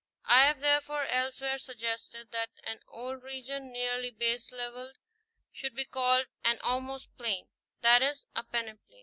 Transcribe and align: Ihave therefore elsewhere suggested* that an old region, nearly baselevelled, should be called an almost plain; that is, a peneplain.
Ihave 0.27 0.61
therefore 0.61 1.05
elsewhere 1.09 1.59
suggested* 1.59 2.29
that 2.31 2.49
an 2.63 2.79
old 2.87 3.21
region, 3.21 3.71
nearly 3.71 4.09
baselevelled, 4.09 4.95
should 5.51 5.75
be 5.75 5.85
called 5.85 6.25
an 6.43 6.57
almost 6.63 7.15
plain; 7.19 7.45
that 7.81 8.01
is, 8.01 8.25
a 8.35 8.41
peneplain. 8.43 8.79